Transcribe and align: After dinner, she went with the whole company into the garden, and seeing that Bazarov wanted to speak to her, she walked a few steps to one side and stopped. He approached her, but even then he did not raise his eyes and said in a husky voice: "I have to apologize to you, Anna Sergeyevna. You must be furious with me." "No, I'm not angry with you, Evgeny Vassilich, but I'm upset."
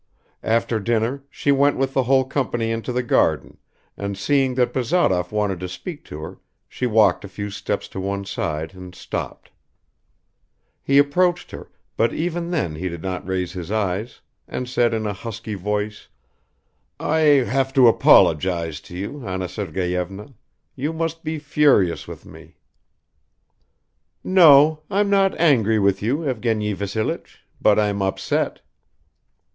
After 0.41 0.79
dinner, 0.79 1.23
she 1.29 1.51
went 1.51 1.77
with 1.77 1.93
the 1.93 2.01
whole 2.09 2.25
company 2.25 2.71
into 2.71 2.91
the 2.91 3.03
garden, 3.03 3.59
and 3.95 4.17
seeing 4.17 4.55
that 4.55 4.73
Bazarov 4.73 5.31
wanted 5.31 5.59
to 5.59 5.67
speak 5.69 6.03
to 6.05 6.21
her, 6.21 6.39
she 6.67 6.87
walked 6.87 7.23
a 7.23 7.27
few 7.29 7.51
steps 7.51 7.87
to 7.89 7.99
one 7.99 8.25
side 8.25 8.73
and 8.73 8.95
stopped. 8.95 9.51
He 10.81 10.97
approached 10.97 11.51
her, 11.51 11.69
but 11.97 12.15
even 12.15 12.49
then 12.49 12.73
he 12.73 12.89
did 12.89 13.03
not 13.03 13.27
raise 13.27 13.51
his 13.51 13.71
eyes 13.71 14.21
and 14.47 14.67
said 14.67 14.95
in 14.95 15.05
a 15.05 15.13
husky 15.13 15.53
voice: 15.53 16.07
"I 16.99 17.19
have 17.45 17.71
to 17.75 17.87
apologize 17.87 18.81
to 18.89 18.97
you, 18.97 19.23
Anna 19.27 19.47
Sergeyevna. 19.47 20.33
You 20.75 20.93
must 20.93 21.23
be 21.23 21.37
furious 21.37 22.07
with 22.07 22.25
me." 22.25 22.55
"No, 24.23 24.81
I'm 24.89 25.11
not 25.11 25.39
angry 25.39 25.77
with 25.77 26.01
you, 26.01 26.27
Evgeny 26.27 26.73
Vassilich, 26.73 27.41
but 27.61 27.77
I'm 27.77 28.01
upset." 28.01 28.61